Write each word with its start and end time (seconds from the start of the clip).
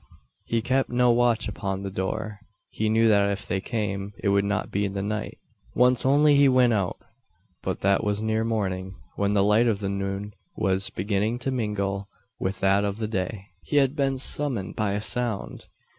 He 0.45 0.63
kept 0.63 0.89
no 0.89 1.11
watch 1.11 1.47
upon 1.47 1.81
the 1.81 1.91
door. 1.91 2.39
He 2.71 2.89
knew 2.89 3.07
that 3.07 3.29
if 3.29 3.47
they 3.47 3.61
came, 3.61 4.13
it 4.17 4.29
would 4.29 4.43
not 4.45 4.71
be 4.71 4.83
in 4.83 4.93
the 4.93 5.03
night. 5.03 5.37
Once 5.75 6.07
only 6.07 6.33
he 6.35 6.49
went 6.49 6.73
out; 6.73 6.97
but 7.61 7.81
that 7.81 8.03
was 8.03 8.19
near 8.19 8.43
morning, 8.43 8.95
when 9.15 9.35
the 9.35 9.43
light 9.43 9.67
of 9.67 9.77
the 9.77 9.91
moon 9.91 10.33
was 10.55 10.89
beginning 10.89 11.37
to 11.37 11.51
mingle 11.51 12.09
with 12.39 12.61
that 12.61 12.83
of 12.83 12.97
the 12.97 13.07
day. 13.07 13.49
He 13.61 13.75
had 13.75 13.95
been 13.95 14.17
summoned 14.17 14.75
by 14.75 14.93
a 14.93 15.01
sound. 15.01 15.67